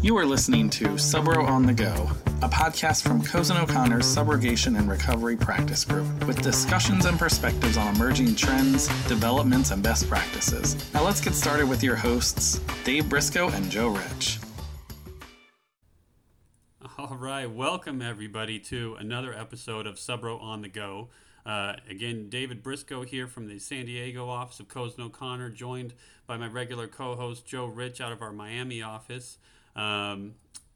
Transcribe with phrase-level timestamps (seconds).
[0.00, 2.08] You are listening to Subro on the Go,
[2.40, 7.96] a podcast from Cozen O'Connor's Subrogation and Recovery Practice Group, with discussions and perspectives on
[7.96, 10.76] emerging trends, developments, and best practices.
[10.94, 14.38] Now let's get started with your hosts, Dave Brisco and Joe Rich.
[16.96, 21.08] All right, welcome everybody to another episode of Subro on the Go.
[21.44, 26.36] Uh, again, David Brisco here from the San Diego office of Cozen O'Connor, joined by
[26.36, 29.38] my regular co-host Joe Rich out of our Miami office.
[29.78, 30.34] Um,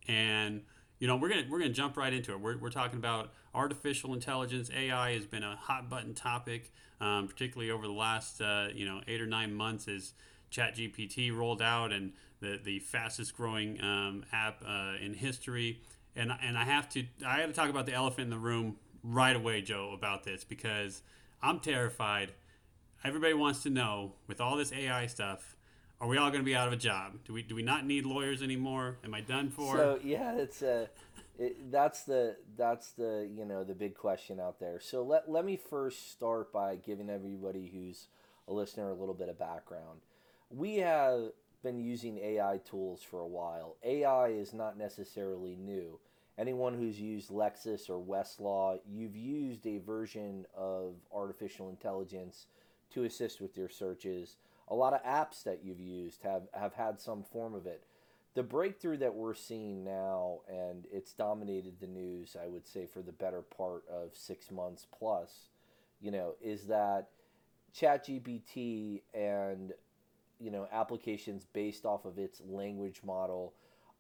[0.09, 0.63] and
[0.99, 2.41] you know we're gonna we're gonna jump right into it.
[2.41, 4.71] We're, we're talking about artificial intelligence.
[4.75, 9.01] AI has been a hot button topic, um, particularly over the last uh, you know
[9.09, 10.13] eight or nine months as
[10.53, 15.81] ChatGPT rolled out and the the fastest growing um, app uh, in history.
[16.15, 18.77] And and I have to I got to talk about the elephant in the room
[19.03, 21.03] right away, Joe, about this because
[21.43, 22.33] I'm terrified.
[23.05, 25.57] Everybody wants to know with all this AI stuff
[26.03, 27.13] are we all going to be out of a job?
[27.25, 28.99] Do we do we not need lawyers anymore?
[29.05, 29.77] Am I done for?
[29.77, 30.87] So yeah, it's uh,
[31.39, 34.81] it, that's the that's the you know the big question out there.
[34.81, 38.09] So let let me first start by giving everybody who's
[38.49, 40.01] a listener a little bit of background.
[40.51, 41.31] We have
[41.63, 43.77] been using AI tools for a while.
[43.85, 46.01] AI is not necessarily new.
[46.37, 52.47] Anyone who's used Lexis or Westlaw, you've used a version of artificial intelligence
[52.93, 54.37] to assist with your searches
[54.69, 57.83] a lot of apps that you've used have, have had some form of it.
[58.35, 63.03] The breakthrough that we're seeing now, and it's dominated the news, I would say, for
[63.03, 65.49] the better part of six months plus,
[66.01, 67.09] you know, is that
[67.77, 69.73] ChatGPT and,
[70.41, 73.53] you know, applications based off of its language model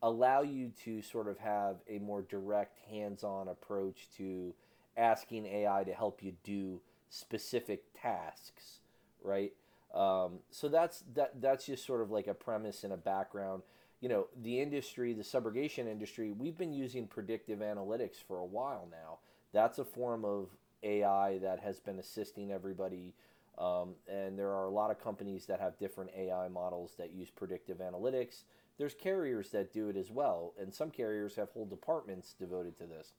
[0.02, 4.52] allow you to sort of have a more direct hands-on approach to
[4.96, 8.80] asking AI to help you do specific tasks,
[9.22, 9.52] right?
[9.94, 13.62] Um, so that's that that's just sort of like a premise and a background.
[14.00, 18.88] You know, the industry, the subrogation industry, we've been using predictive analytics for a while
[18.90, 19.18] now.
[19.52, 20.48] That's a form of
[20.83, 23.14] AI that has been assisting everybody.
[23.58, 27.30] Um, and there are a lot of companies that have different AI models that use
[27.30, 28.44] predictive analytics.
[28.78, 32.86] There's carriers that do it as well, and some carriers have whole departments devoted to
[32.86, 33.12] this.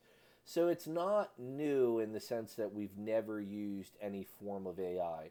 [0.44, 5.30] So it's not new in the sense that we've never used any form of AI.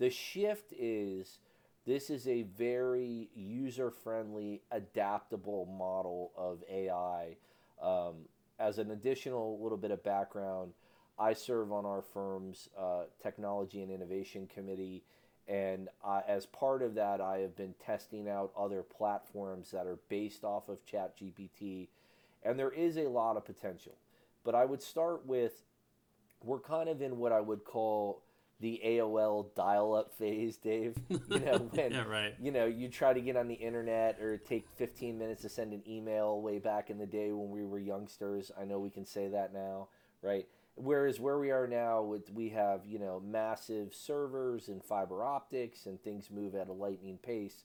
[0.00, 1.40] The shift is
[1.86, 7.36] this is a very user friendly, adaptable model of AI.
[7.82, 8.14] Um,
[8.58, 10.72] as an additional little bit of background,
[11.18, 15.02] I serve on our firm's uh, technology and innovation committee.
[15.46, 15.90] And
[16.26, 20.70] as part of that, I have been testing out other platforms that are based off
[20.70, 21.88] of ChatGPT.
[22.42, 23.96] And there is a lot of potential.
[24.44, 25.64] But I would start with
[26.42, 28.22] we're kind of in what I would call
[28.60, 30.96] the AOL dial-up phase, Dave.
[31.30, 32.34] You know when yeah, right.
[32.40, 35.72] you know you try to get on the internet or take 15 minutes to send
[35.72, 38.50] an email way back in the day when we were youngsters.
[38.60, 39.88] I know we can say that now,
[40.22, 40.46] right?
[40.74, 45.86] Whereas where we are now, with we have you know massive servers and fiber optics
[45.86, 47.64] and things move at a lightning pace.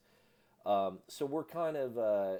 [0.66, 2.36] Um, so we're kind of uh,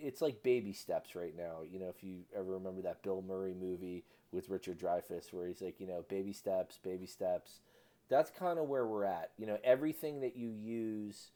[0.00, 1.62] it's like baby steps right now.
[1.68, 5.60] You know, if you ever remember that Bill Murray movie with Richard Dreyfuss, where he's
[5.60, 7.60] like, you know, baby steps, baby steps
[8.08, 9.30] that's kind of where we're at.
[9.38, 11.30] You know, everything that you use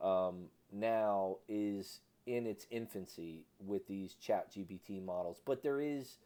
[0.00, 6.18] um, now is in its infancy with these Chat GPT models, but there is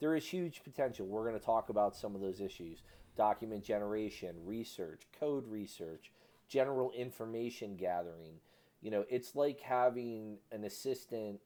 [0.00, 1.06] there is huge potential.
[1.06, 2.82] We're going to talk about some of those issues:
[3.16, 6.10] document generation, research, code research,
[6.48, 8.34] general information gathering.
[8.80, 11.38] You know, it's like having an assistant,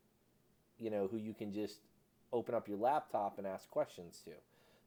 [0.78, 1.80] you know, who you can just
[2.32, 4.30] open up your laptop and ask questions to.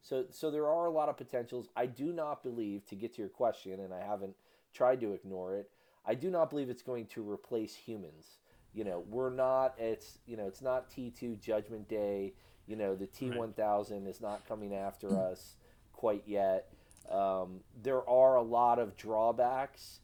[0.02, 1.70] So, so there are a lot of potentials.
[1.76, 4.36] I do not believe, to get to your question, and I haven't
[4.74, 5.70] tried to ignore it,
[6.06, 8.38] I do not believe it's going to replace humans.
[8.74, 9.76] You know, we're not.
[9.78, 12.34] It's you know, it's not T two Judgment Day.
[12.68, 15.56] You know, the T one thousand is not coming after us
[15.92, 16.68] quite yet.
[17.12, 20.00] Um, there are a lot of drawbacks,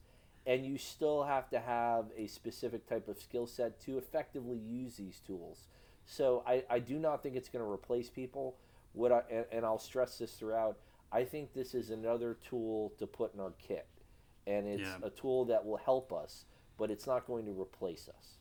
[0.47, 4.95] and you still have to have a specific type of skill set to effectively use
[4.95, 5.67] these tools.
[6.05, 8.57] So I, I do not think it's going to replace people
[8.95, 10.77] what I and, and I'll stress this throughout.
[11.11, 13.87] I think this is another tool to put in our kit,
[14.47, 14.97] and it's yeah.
[15.03, 16.45] a tool that will help us,
[16.77, 18.37] but it's not going to replace us.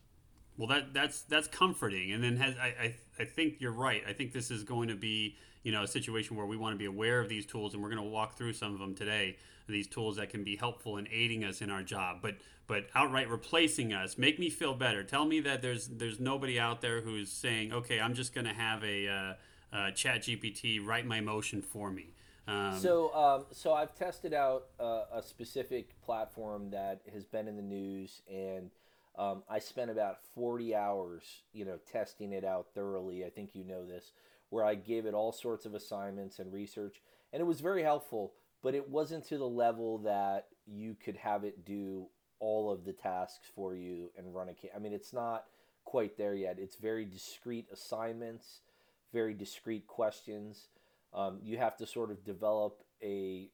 [0.57, 4.03] Well, that that's that's comforting, and then has, I, I I think you're right.
[4.09, 6.79] I think this is going to be you know a situation where we want to
[6.79, 9.37] be aware of these tools, and we're going to walk through some of them today.
[9.67, 12.35] These tools that can be helpful in aiding us in our job, but
[12.67, 15.03] but outright replacing us, make me feel better.
[15.03, 18.55] Tell me that there's there's nobody out there who's saying, okay, I'm just going to
[18.55, 19.35] have a uh,
[19.75, 22.15] uh, Chat GPT write my motion for me.
[22.47, 27.57] Um, so, um, so I've tested out uh, a specific platform that has been in
[27.57, 28.71] the news, and
[29.17, 31.23] Um, I spent about 40 hours,
[31.53, 33.25] you know, testing it out thoroughly.
[33.25, 34.13] I think you know this,
[34.51, 37.01] where I gave it all sorts of assignments and research,
[37.33, 38.33] and it was very helpful.
[38.61, 42.09] But it wasn't to the level that you could have it do
[42.41, 44.55] all of the tasks for you and run a.
[44.75, 45.45] I mean, it's not
[45.85, 46.59] quite there yet.
[46.59, 48.63] It's very discrete assignments,
[49.15, 50.69] very discrete questions.
[51.15, 53.49] Um, you have to sort of develop a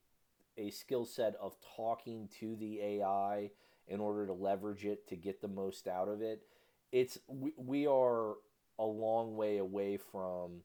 [0.56, 3.50] a skill set of talking to the AI
[3.86, 6.42] in order to leverage it to get the most out of it.
[6.90, 8.34] It's we, we are
[8.78, 10.62] a long way away from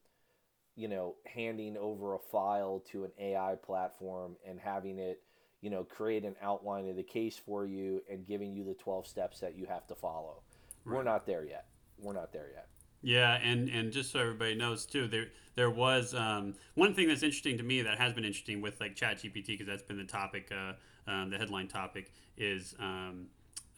[0.76, 5.22] you know handing over a file to an AI platform and having it
[5.62, 9.06] you know create an outline of the case for you and giving you the 12
[9.06, 10.42] steps that you have to follow.
[10.86, 10.98] Right.
[10.98, 11.66] We're not there yet.
[11.98, 12.68] We're not there yet.
[13.06, 17.22] Yeah, and and just so everybody knows too, there there was um, one thing that's
[17.22, 20.52] interesting to me that has been interesting with like ChatGPT because that's been the topic,
[20.52, 20.74] uh,
[21.10, 22.76] um, the headline topic is.
[22.80, 23.28] Um,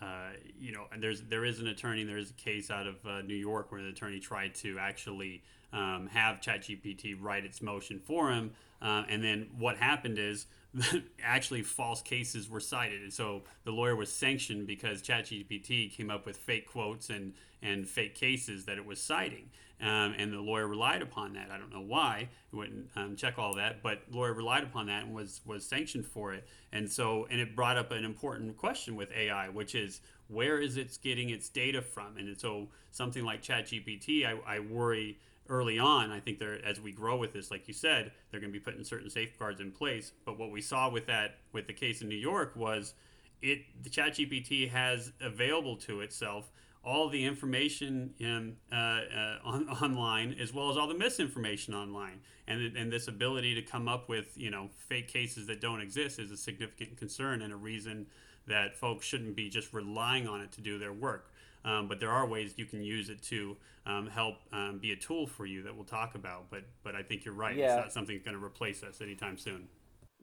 [0.01, 0.29] uh,
[0.59, 2.03] you know, there's there is an attorney.
[2.03, 5.44] There is a case out of uh, New York where the attorney tried to actually
[5.73, 8.51] um, have ChatGPT write its motion for him,
[8.81, 10.45] uh, and then what happened is
[11.23, 16.25] actually false cases were cited, and so the lawyer was sanctioned because ChatGPT came up
[16.25, 17.33] with fake quotes and
[17.63, 19.50] and fake cases that it was citing.
[19.79, 21.51] Um, and the lawyer relied upon that.
[21.51, 22.29] I don't know why.
[22.50, 26.07] He wouldn't um, check all that, but lawyer relied upon that and was was sanctioned
[26.07, 26.47] for it.
[26.71, 30.77] And so, and it brought up an important question with AI, which is where is
[30.77, 32.18] it getting its data from?
[32.18, 35.19] And so, something like ChatGPT, I, I worry
[35.50, 36.12] early on.
[36.12, 38.63] I think there, as we grow with this, like you said, they're going to be
[38.63, 40.12] putting certain safeguards in place.
[40.25, 42.94] But what we saw with that, with the case in New York, was
[43.41, 46.51] it the ChatGPT has available to itself
[46.88, 52.22] all the information in, uh, uh, on, online as well as all the misinformation online.
[52.48, 56.18] And, and this ability to come up with you know fake cases that don't exist
[56.18, 58.07] is a significant concern and a reason
[58.48, 61.34] that folks shouldn't be just relying on it to do their work.
[61.66, 64.95] Um, but there are ways you can use it to um, help um, be a
[64.95, 67.57] tool for you that we'll talk about but but I think you're right.
[67.57, 67.75] Yeah.
[67.75, 69.68] it's not something that's going to replace us anytime soon.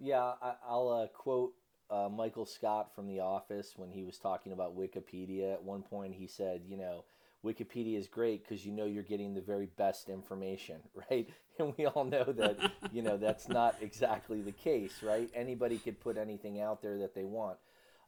[0.00, 1.52] Yeah I, will uh, quote
[1.90, 5.52] uh, Michael Scott from The Office when he was talking about Wikipedia.
[5.52, 7.04] At one point, he said, you know,
[7.44, 10.76] Wikipedia is great because you know you're getting the very best information,
[11.10, 11.28] right?
[11.58, 15.30] And we all know that, you know, that's not exactly the case, right?
[15.34, 17.58] Anybody could put anything out there that they want.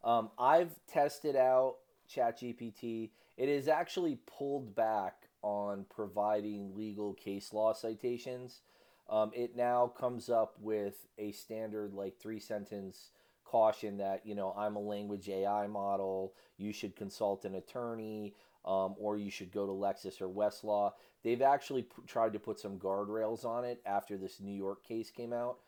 [0.03, 1.75] Um, I've tested out
[2.13, 3.11] ChatGPT.
[3.37, 8.61] It is actually pulled back on providing legal case law citations.
[9.09, 13.11] Um, it now comes up with a standard like three sentence
[13.49, 16.33] caution that you know I'm a language AI model.
[16.57, 18.33] You should consult an attorney,
[18.65, 20.91] um, or you should go to Lexis or Westlaw.
[21.23, 25.11] They've actually p- tried to put some guardrails on it after this New York case
[25.11, 25.59] came out.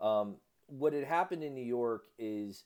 [0.00, 0.36] Um,
[0.66, 2.64] what had happened in New York is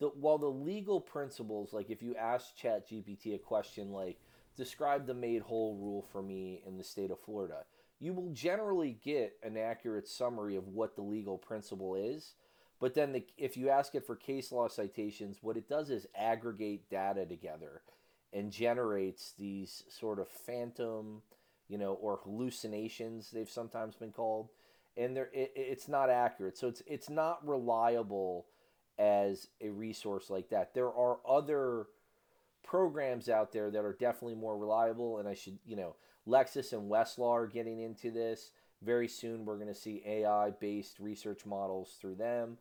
[0.00, 4.18] that while the legal principles, like if you ask ChatGPT a question like
[4.56, 7.64] describe the made whole rule for me in the state of Florida,
[7.98, 12.34] you will generally get an accurate summary of what the legal principle is
[12.80, 16.06] but then the, if you ask it for case law citations, what it does is
[16.16, 17.82] aggregate data together
[18.32, 21.22] and generates these sort of phantom,
[21.68, 24.48] you know, or hallucinations they've sometimes been called,
[24.96, 26.56] and they're it, it's not accurate.
[26.56, 28.46] So it's it's not reliable
[28.98, 30.72] as a resource like that.
[30.74, 31.86] There are other
[32.62, 35.96] programs out there that are definitely more reliable, and I should you know
[36.26, 38.52] Lexis and Westlaw are getting into this.
[38.82, 42.56] Very soon, we're going to see AI based research models through them.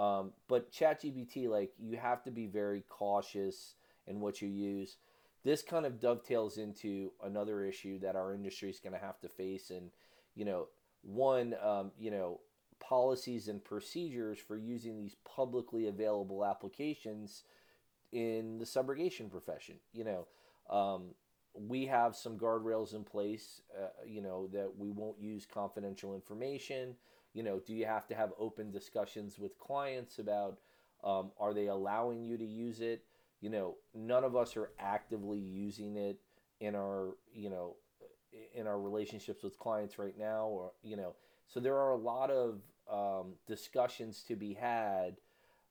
[0.00, 3.74] Um, but ChatGPT, like you have to be very cautious
[4.06, 4.96] in what you use.
[5.44, 9.28] This kind of dovetails into another issue that our industry is going to have to
[9.28, 9.90] face, and
[10.34, 10.68] you know,
[11.02, 12.40] one, um, you know,
[12.78, 17.42] policies and procedures for using these publicly available applications
[18.10, 19.76] in the subrogation profession.
[19.92, 21.14] You know, um,
[21.54, 23.62] we have some guardrails in place.
[23.76, 26.96] Uh, you know that we won't use confidential information
[27.32, 30.58] you know do you have to have open discussions with clients about
[31.04, 33.04] um, are they allowing you to use it
[33.40, 36.18] you know none of us are actively using it
[36.60, 37.76] in our you know
[38.54, 41.14] in our relationships with clients right now or you know
[41.46, 45.16] so there are a lot of um, discussions to be had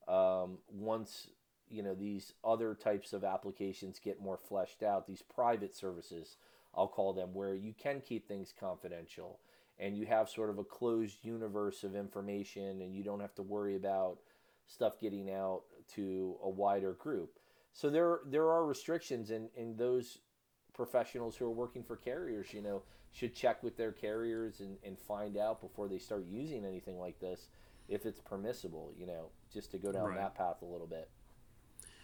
[0.08, 1.30] um, once
[1.70, 6.38] you know these other types of applications get more fleshed out these private services
[6.76, 9.40] i'll call them where you can keep things confidential
[9.80, 13.42] and you have sort of a closed universe of information and you don't have to
[13.42, 14.20] worry about
[14.68, 15.64] stuff getting out
[15.96, 17.40] to a wider group.
[17.72, 20.20] So there there are restrictions and, and those
[20.74, 25.00] professionals who are working for carriers, you know, should check with their carriers and, and
[25.00, 27.48] find out before they start using anything like this
[27.88, 30.18] if it's permissible, you know, just to go down right.
[30.18, 31.10] that path a little bit.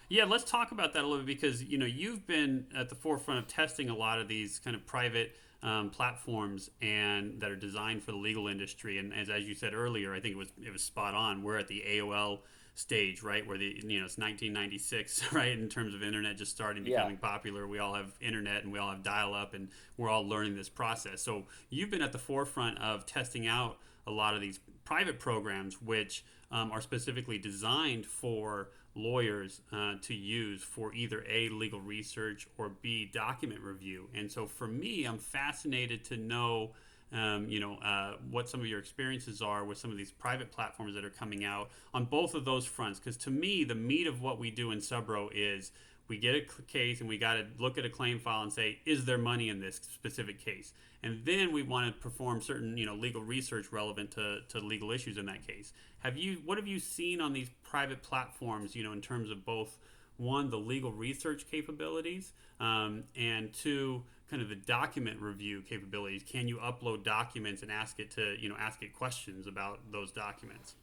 [0.10, 2.96] Yeah, let's talk about that a little bit because you know you've been at the
[2.96, 7.56] forefront of testing a lot of these kind of private um, platforms and that are
[7.56, 9.00] designed for the legal industry.
[9.00, 11.44] And as, as you said earlier, I think it was it was spot on.
[11.44, 12.40] We're at the AOL
[12.76, 16.84] stage, right, where the you know it's 1996, right, in terms of internet just starting
[16.84, 17.30] becoming yeah.
[17.30, 17.68] popular.
[17.68, 21.22] We all have internet and we all have dial-up, and we're all learning this process.
[21.22, 25.82] So you've been at the forefront of testing out a lot of these private programs,
[25.82, 32.48] which um, are specifically designed for lawyers uh, to use for either A, legal research,
[32.58, 34.10] or B, document review.
[34.16, 36.72] And so for me, I'm fascinated to know.
[37.14, 40.52] Um, you know uh, what some of your experiences are with some of these private
[40.52, 44.08] platforms that are coming out on both of those fronts because to me the meat
[44.08, 45.72] of what we do in subro is
[46.08, 48.80] we get a case and we got to look at a claim file and say
[48.86, 50.74] is there money in this specific case?
[51.04, 54.92] And then we want to perform certain you know legal research relevant to, to legal
[54.92, 55.74] issues in that case.
[56.00, 59.46] Have you what have you seen on these private platforms you know in terms of
[59.46, 59.78] both
[60.18, 66.24] one the legal research capabilities um, and two kind of the document review capabilities?
[66.24, 70.12] Can you upload documents and ask it to you know ask it questions about those
[70.12, 70.76] documents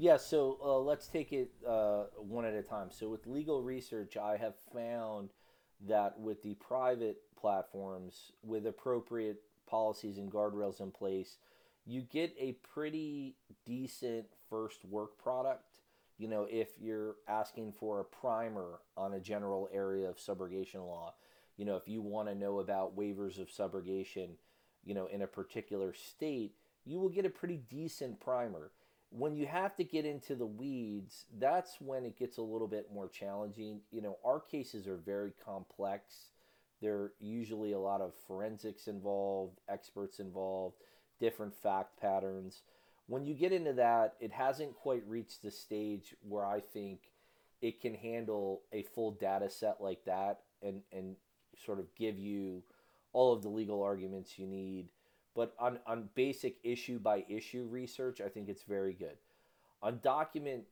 [0.00, 2.88] yeah, so uh, let's take it uh, one at a time.
[2.90, 5.28] So with legal research, I have found
[5.86, 11.36] that with the private platforms, with appropriate policies and guardrails in place,
[11.84, 15.80] you get a pretty decent first work product.
[16.16, 21.12] You know, if you're asking for a primer on a general area of subrogation law,
[21.58, 24.30] you know, if you want to know about waivers of subrogation,
[24.82, 26.54] you know, in a particular state,
[26.86, 28.70] you will get a pretty decent primer
[29.10, 32.88] when you have to get into the weeds, that's when it gets a little bit
[32.92, 33.80] more challenging.
[33.90, 36.30] You know, our cases are very complex.
[36.80, 40.76] There are usually a lot of forensics involved, experts involved,
[41.18, 42.62] different fact patterns.
[43.08, 47.00] When you get into that, it hasn't quite reached the stage where I think
[47.60, 51.16] it can handle a full data set like that and, and
[51.66, 52.62] sort of give you
[53.12, 54.88] all of the legal arguments you need
[55.34, 59.16] but on, on basic issue by issue research, I think it's very good.
[59.82, 60.64] On document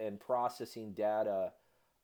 [0.00, 1.52] and processing data,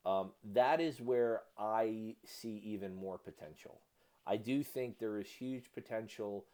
[0.07, 3.81] um, that is where I see even more potential.
[4.27, 6.45] I do think there is huge potential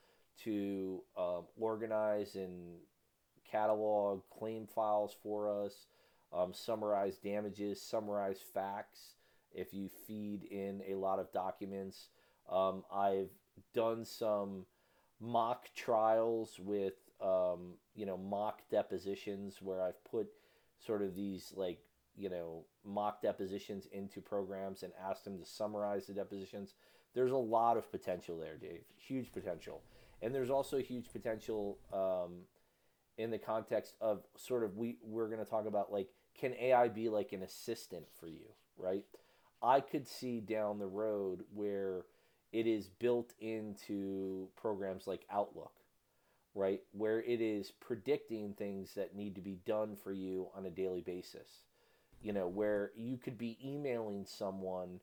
[0.44, 2.78] to um, organize and
[3.50, 5.86] catalog claim files for us,
[6.32, 9.16] um, summarize damages, summarize facts
[9.52, 12.08] if you feed in a lot of documents.
[12.50, 13.30] Um, I've
[13.74, 14.66] done some
[15.20, 20.28] mock trials with um, you know mock depositions where I've put
[20.78, 21.78] sort of these like
[22.16, 26.74] you know mock depositions into programs and asked them to summarize the depositions.
[27.14, 28.84] There's a lot of potential there, Dave.
[28.96, 29.82] Huge potential,
[30.22, 32.42] and there's also huge potential um,
[33.18, 36.88] in the context of sort of we we're going to talk about like can AI
[36.88, 38.46] be like an assistant for you,
[38.78, 39.04] right?
[39.62, 42.04] I could see down the road where
[42.52, 45.72] it is built into programs like Outlook,
[46.54, 46.80] right?
[46.92, 51.00] Where it is predicting things that need to be done for you on a daily
[51.00, 51.64] basis.
[52.22, 55.00] You know, where you could be emailing someone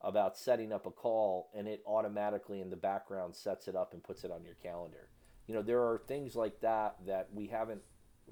[0.00, 4.02] about setting up a call and it automatically in the background sets it up and
[4.02, 5.08] puts it on your calendar.
[5.46, 7.82] You know, there are things like that that we haven't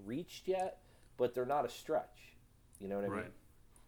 [0.05, 0.79] reached yet,
[1.17, 2.35] but they're not a stretch.
[2.81, 3.23] You know what I right.
[3.23, 3.33] mean?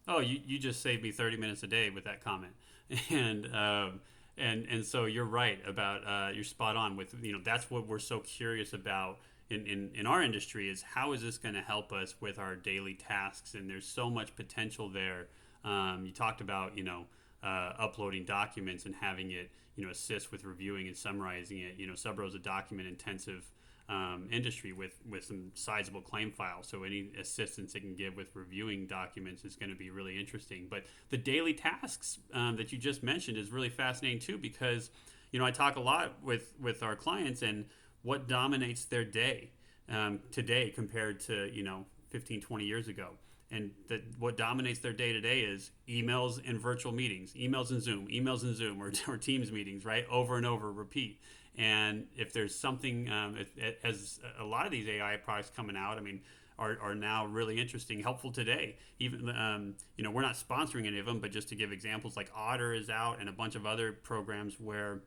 [0.09, 2.52] Oh, you, you just saved me 30 minutes a day with that comment.
[3.11, 4.00] And, um,
[4.38, 7.87] and and so you're right about uh, you're spot on with you know that's what
[7.87, 11.61] we're so curious about in, in, in our industry is how is this going to
[11.61, 13.55] help us with our daily tasks?
[13.55, 15.28] And there's so much potential there.
[15.64, 17.07] Um, you talked about you know
[17.43, 21.75] uh, uploading documents and having it you know assist with reviewing and summarizing it.
[21.76, 23.50] You know subro is a document intensive
[23.88, 26.66] um, industry with with some sizable claim files.
[26.69, 30.66] So any assistance it can give with reviewing documents is going to be really interesting.
[30.69, 34.90] But the daily tasks um, that you just mentioned is really fascinating too because
[35.31, 37.66] you know I talk a lot with with our clients and
[38.02, 39.50] what dominates their day
[39.88, 43.11] um, today compared to you know 15 20 years ago
[43.50, 47.83] and that what dominates their day to day is emails and virtual meetings emails and
[47.83, 51.21] zoom emails and zoom or, or teams meetings right over and over repeat
[51.57, 53.37] and if there's something, um,
[53.83, 56.21] as a lot of these AI products coming out, I mean,
[56.59, 58.77] are, are now really interesting, helpful today.
[58.99, 62.17] Even um, you know, we're not sponsoring any of them, but just to give examples,
[62.17, 65.01] like Otter is out, and a bunch of other programs where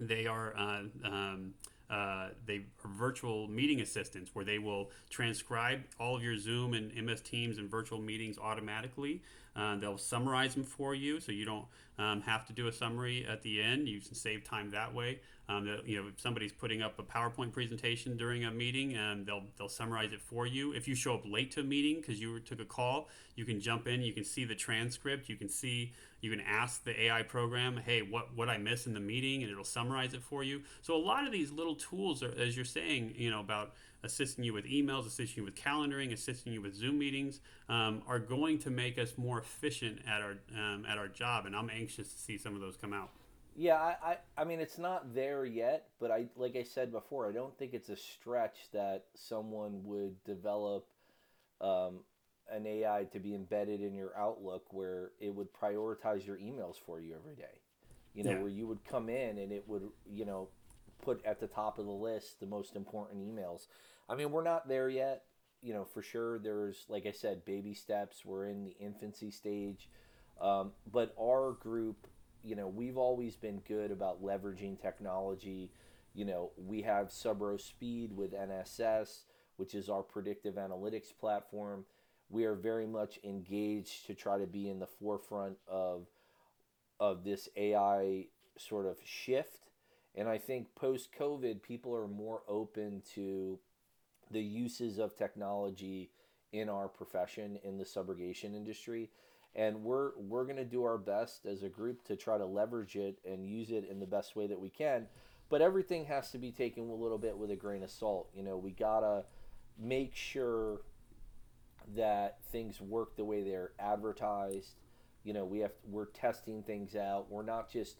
[0.00, 0.54] they are.
[0.56, 1.54] Uh, um,
[1.90, 6.94] uh, they are virtual meeting assistants where they will transcribe all of your Zoom and
[6.94, 9.22] MS Teams and virtual meetings automatically
[9.58, 11.64] Uh, they'll summarize them for you, so you don't
[11.98, 13.88] um, have to do a summary at the end.
[13.88, 15.18] You can save time that way.
[15.48, 19.44] Um, you know, if somebody's putting up a PowerPoint presentation during a meeting, and they'll
[19.56, 20.72] they'll summarize it for you.
[20.72, 23.58] If you show up late to a meeting because you took a call, you can
[23.58, 24.02] jump in.
[24.02, 25.28] You can see the transcript.
[25.28, 28.94] You can see you can ask the AI program, "Hey, what what I missed in
[28.94, 30.62] the meeting?" and it'll summarize it for you.
[30.82, 34.44] So a lot of these little tools, are, as you're saying, you know about assisting
[34.44, 38.58] you with emails, assisting you with calendaring, assisting you with Zoom meetings, um, are going
[38.60, 41.46] to make us more efficient at our um, at our job.
[41.46, 43.10] And I'm anxious to see some of those come out.
[43.56, 47.28] Yeah, I, I, I mean it's not there yet, but I like I said before,
[47.28, 50.86] I don't think it's a stretch that someone would develop
[51.60, 52.00] um,
[52.50, 57.00] an AI to be embedded in your Outlook where it would prioritize your emails for
[57.00, 57.60] you every day.
[58.14, 58.38] You know, yeah.
[58.38, 60.48] where you would come in and it would, you know,
[61.02, 63.66] put at the top of the list the most important emails.
[64.08, 65.24] I mean, we're not there yet.
[65.60, 68.24] You know, for sure, there's, like I said, baby steps.
[68.24, 69.88] We're in the infancy stage.
[70.40, 72.06] Um, but our group,
[72.44, 75.72] you know, we've always been good about leveraging technology.
[76.14, 79.24] You know, we have Subro Speed with NSS,
[79.56, 81.84] which is our predictive analytics platform.
[82.30, 86.06] We are very much engaged to try to be in the forefront of
[87.00, 88.26] of this AI
[88.56, 89.67] sort of shift
[90.14, 93.58] and I think post COVID, people are more open to
[94.30, 96.10] the uses of technology
[96.52, 99.10] in our profession in the subrogation industry.
[99.54, 102.96] And we're we're going to do our best as a group to try to leverage
[102.96, 105.06] it and use it in the best way that we can.
[105.48, 108.28] But everything has to be taken a little bit with a grain of salt.
[108.34, 109.24] You know, we gotta
[109.78, 110.82] make sure
[111.96, 114.74] that things work the way they're advertised.
[115.24, 117.30] You know, we have we're testing things out.
[117.30, 117.96] We're not just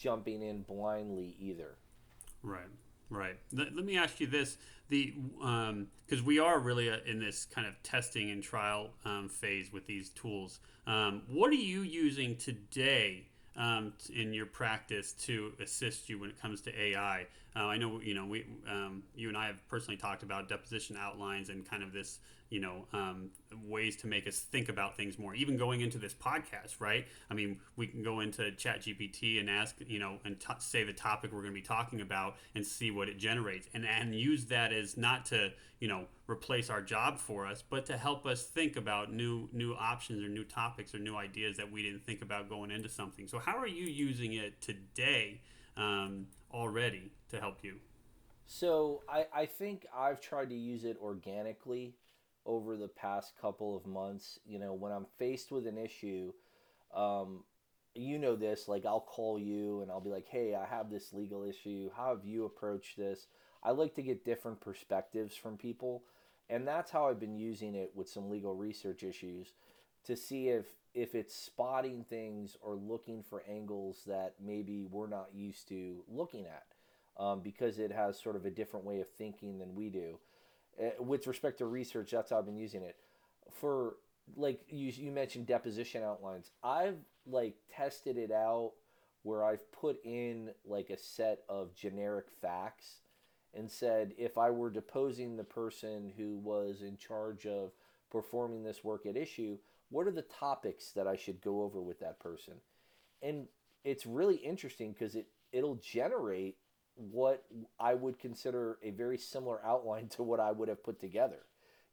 [0.00, 1.76] jumping in blindly either.
[2.42, 2.66] Right.
[3.10, 3.36] Right.
[3.52, 4.56] Let, let me ask you this:
[4.88, 9.28] the because um, we are really uh, in this kind of testing and trial um,
[9.28, 10.60] phase with these tools.
[10.86, 13.26] Um, what are you using today
[13.56, 17.26] um, in your practice to assist you when it comes to AI?
[17.56, 20.96] Uh, I know you know we um, you and I have personally talked about deposition
[20.98, 23.30] outlines and kind of this you know um,
[23.66, 27.06] ways to make us think about things more even going into this podcast right?
[27.30, 30.84] I mean we can go into chat gpt and ask you know and t- say
[30.84, 34.14] the topic we're going to be talking about and see what it generates and and
[34.14, 38.26] use that as not to you know replace our job for us but to help
[38.26, 42.04] us think about new new options or new topics or new ideas that we didn't
[42.04, 43.26] think about going into something.
[43.26, 45.40] So how are you using it today
[45.76, 47.76] um, already to help you
[48.52, 51.94] so I, I think I've tried to use it organically
[52.44, 54.40] over the past couple of months.
[54.44, 56.32] You know, when I'm faced with an issue,
[56.92, 57.44] um,
[57.94, 61.12] you know this, like I'll call you and I'll be like, hey, I have this
[61.12, 61.90] legal issue.
[61.96, 63.28] How have you approached this?
[63.62, 66.02] I like to get different perspectives from people.
[66.48, 69.52] And that's how I've been using it with some legal research issues
[70.06, 75.28] to see if if it's spotting things or looking for angles that maybe we're not
[75.32, 76.64] used to looking at
[77.18, 80.18] um, because it has sort of a different way of thinking than we do.
[80.80, 82.96] Uh, with respect to research, that's how I've been using it.
[83.52, 83.96] For
[84.36, 86.50] like you, you mentioned deposition outlines.
[86.62, 88.72] I've like tested it out
[89.22, 93.02] where I've put in like a set of generic facts
[93.54, 97.72] and said if I were deposing the person who was in charge of
[98.10, 99.58] performing this work at issue,
[99.90, 102.54] what are the topics that I should go over with that person?
[103.22, 103.46] And
[103.84, 106.56] it's really interesting because it it'll generate
[106.94, 107.44] what
[107.78, 111.40] I would consider a very similar outline to what I would have put together,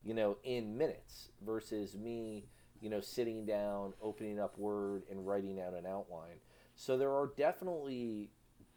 [0.04, 2.46] you know, in minutes versus me,
[2.82, 6.40] you know, sitting down, opening up Word and writing out an outline.
[6.76, 8.30] So there are definitely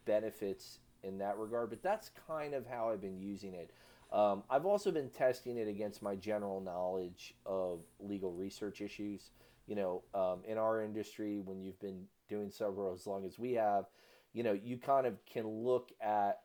[0.05, 3.71] benefits in that regard, but that's kind of how I've been using it.
[4.11, 9.29] Um, I've also been testing it against my general knowledge of legal research issues.
[9.67, 13.53] You know, um, in our industry, when you've been doing several as long as we
[13.53, 13.85] have,
[14.33, 16.41] you know, you kind of can look at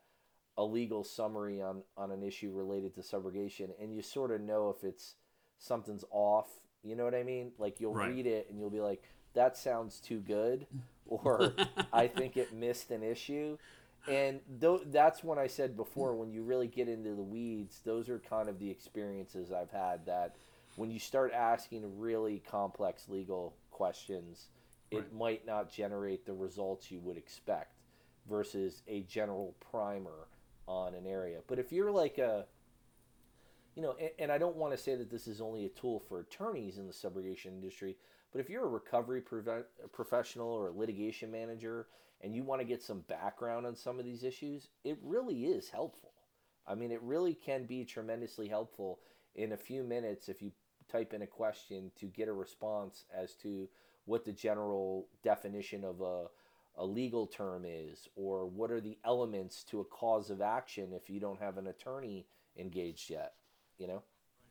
[0.58, 4.74] a legal summary on, on an issue related to subrogation and you sort of know
[4.76, 5.16] if it's
[5.58, 6.48] something's off.
[6.82, 7.52] You know what I mean?
[7.58, 8.08] Like you'll right.
[8.08, 9.02] read it and you'll be like,
[9.34, 10.66] that sounds too good,
[11.06, 11.52] or
[11.92, 13.58] I think it missed an issue.
[14.08, 18.08] And th- that's when I said before, when you really get into the weeds, those
[18.08, 20.36] are kind of the experiences I've had that
[20.76, 24.48] when you start asking really complex legal questions,
[24.90, 27.72] it might not generate the results you would expect
[28.28, 30.28] versus a general primer
[30.68, 31.40] on an area.
[31.46, 32.46] But if you're like a,
[33.74, 36.00] you know, and, and I don't want to say that this is only a tool
[36.08, 37.96] for attorneys in the subrogation industry,
[38.32, 39.22] but if you're a recovery
[39.92, 41.86] professional or a litigation manager
[42.26, 45.70] and you want to get some background on some of these issues, it really is
[45.70, 46.10] helpful.
[46.66, 48.98] I mean, it really can be tremendously helpful
[49.36, 50.50] in a few minutes if you
[50.90, 53.68] type in a question to get a response as to
[54.06, 56.26] what the general definition of a,
[56.76, 61.08] a legal term is, or what are the elements to a cause of action if
[61.08, 62.26] you don't have an attorney
[62.58, 63.34] engaged yet,
[63.78, 64.02] you know?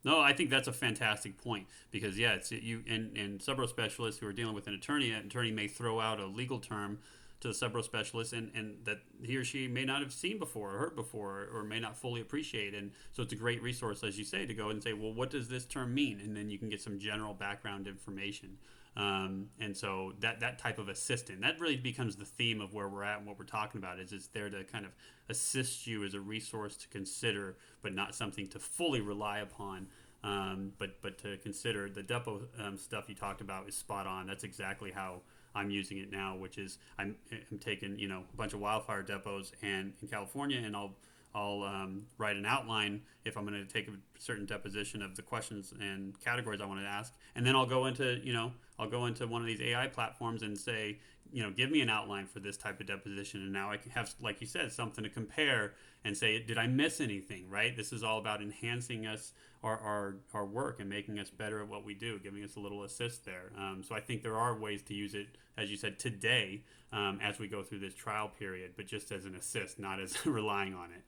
[0.05, 4.21] No, I think that's a fantastic point because yeah, it's you and and subro specialists
[4.21, 5.11] who are dealing with an attorney.
[5.11, 6.99] An attorney may throw out a legal term
[7.41, 10.75] to the subro specialist and, and that he or she may not have seen before
[10.75, 12.73] or heard before or, may not fully appreciate.
[12.73, 15.29] And so it's a great resource, as you say, to go and say, well, what
[15.29, 16.19] does this term mean?
[16.19, 18.57] And then you can get some general background information.
[18.97, 22.87] Um, and so that that type of assistant that really becomes the theme of where
[22.87, 24.91] we're at and what we're talking about is it's there to kind of
[25.27, 29.87] assist you as a resource to consider, but not something to fully rely upon.
[30.23, 34.27] Um, but but to consider the depot um, stuff you talked about is spot on.
[34.27, 35.21] That's exactly how
[35.55, 37.15] I'm using it now, which is I'm,
[37.51, 40.93] I'm taking you know a bunch of wildfire depots and in California, and I'll
[41.33, 45.21] I'll um, write an outline if I'm going to take a certain deposition of the
[45.21, 48.89] questions and categories I want to ask, and then I'll go into you know I'll
[48.89, 50.99] go into one of these AI platforms and say
[51.31, 53.91] you know give me an outline for this type of deposition, and now I can
[53.91, 57.49] have like you said something to compare and say did I miss anything?
[57.49, 57.75] Right.
[57.75, 59.33] This is all about enhancing us
[59.65, 62.59] our, our, our work and making us better at what we do, giving us a
[62.59, 63.51] little assist there.
[63.57, 66.61] Um, so I think there are ways to use it, as you said, today
[66.93, 70.17] um, as we go through this trial period, but just as an assist, not as
[70.25, 71.03] relying on it.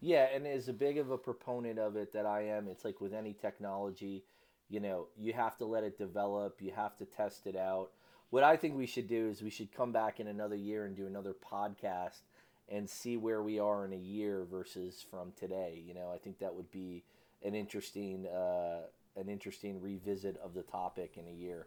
[0.00, 3.02] Yeah, and as a big of a proponent of it that I am, it's like
[3.02, 4.24] with any technology,
[4.70, 7.90] you know, you have to let it develop, you have to test it out.
[8.30, 10.96] What I think we should do is we should come back in another year and
[10.96, 12.22] do another podcast
[12.68, 15.82] and see where we are in a year versus from today.
[15.84, 17.02] You know, I think that would be
[17.44, 18.82] an interesting uh,
[19.16, 21.66] an interesting revisit of the topic in a year.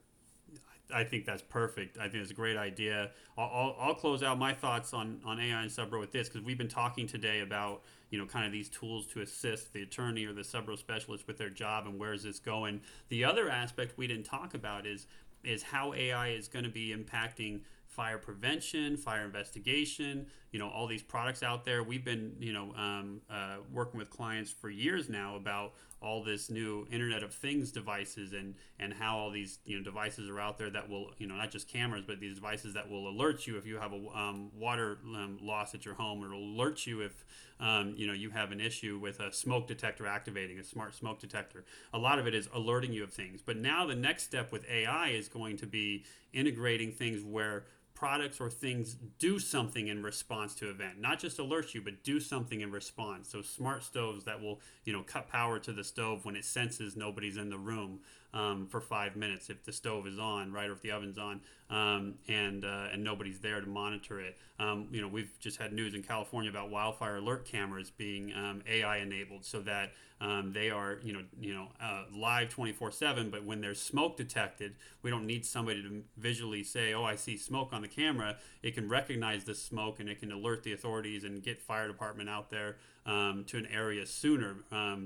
[0.93, 1.97] I think that's perfect.
[1.97, 3.11] I think it's a great idea.
[3.37, 6.45] I'll, I'll, I'll, close out my thoughts on, on AI and Subro with this because
[6.45, 10.25] we've been talking today about you know kind of these tools to assist the attorney
[10.25, 12.81] or the Subro specialist with their job and where is this going.
[13.09, 15.07] The other aspect we didn't talk about is
[15.43, 20.87] is how AI is going to be impacting fire prevention, fire investigation, you know, all
[20.87, 21.83] these products out there.
[21.83, 26.49] We've been, you know, um, uh, working with clients for years now about all this
[26.49, 30.57] new Internet of Things devices and and how all these you know devices are out
[30.57, 33.57] there that will you know not just cameras but these devices that will alert you
[33.57, 37.25] if you have a um, water um, loss at your home or alert you if
[37.59, 41.19] um, you know you have an issue with a smoke detector activating a smart smoke
[41.19, 41.63] detector.
[41.93, 43.41] A lot of it is alerting you of things.
[43.41, 47.65] But now the next step with AI is going to be integrating things where
[48.03, 50.99] products or things do something in response to event.
[50.99, 53.29] Not just alert you but do something in response.
[53.29, 56.97] So smart stoves that will you know cut power to the stove when it senses
[56.97, 58.01] nobody's in the room
[58.33, 61.41] um, for five minutes if the stove is on, right, or if the oven's on,
[61.69, 64.37] um, and uh, and nobody's there to monitor it.
[64.59, 68.61] Um, you know, we've just had news in California about wildfire alert cameras being um,
[68.67, 73.29] AI enabled, so that um, they are you know you know uh, live 24/7.
[73.29, 77.37] But when there's smoke detected, we don't need somebody to visually say, "Oh, I see
[77.37, 81.23] smoke on the camera." It can recognize the smoke and it can alert the authorities
[81.23, 84.55] and get fire department out there um, to an area sooner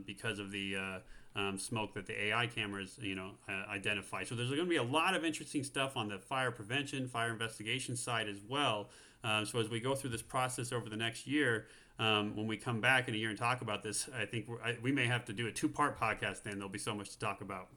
[0.05, 0.99] because of the uh,
[1.37, 4.23] um, smoke that the AI cameras, you know, uh, identify.
[4.23, 7.31] So there's going to be a lot of interesting stuff on the fire prevention, fire
[7.31, 8.89] investigation side as well.
[9.23, 11.67] Uh, so as we go through this process over the next year,
[11.99, 14.77] um, when we come back in a year and talk about this, I think I,
[14.81, 16.43] we may have to do a two-part podcast.
[16.43, 17.67] Then there'll be so much to talk about.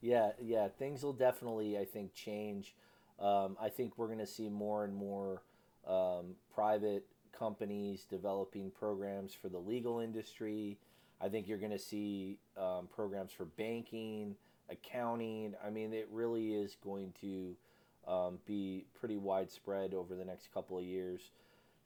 [0.00, 2.74] Yeah, yeah, things will definitely, I think, change.
[3.18, 5.42] Um, I think we're going to see more and more
[5.86, 7.06] um, private
[7.38, 10.78] companies developing programs for the legal industry.
[11.24, 14.34] I think you're going to see um, programs for banking,
[14.68, 15.54] accounting.
[15.66, 17.56] I mean, it really is going to
[18.06, 21.30] um, be pretty widespread over the next couple of years.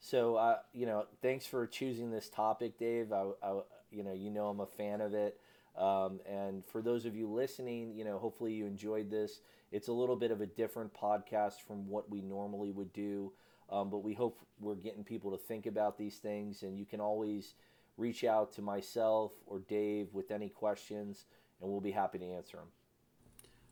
[0.01, 3.13] So, uh, you know, thanks for choosing this topic, Dave.
[3.13, 5.39] I, I you know, you know, I'm a fan of it.
[5.77, 9.39] Um, and for those of you listening, you know, hopefully you enjoyed this.
[9.71, 13.31] It's a little bit of a different podcast from what we normally would do,
[13.69, 16.63] um, but we hope we're getting people to think about these things.
[16.63, 17.53] And you can always
[17.99, 21.25] reach out to myself or Dave with any questions,
[21.61, 22.67] and we'll be happy to answer them.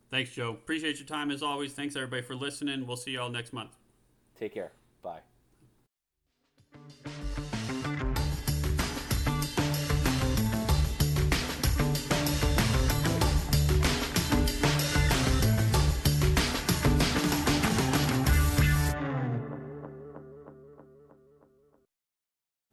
[0.10, 0.52] Thanks, Joe.
[0.52, 1.74] Appreciate your time as always.
[1.74, 2.86] Thanks, everybody, for listening.
[2.88, 3.76] We'll see you all next month.
[4.38, 4.72] Take care.
[5.02, 5.22] Bye.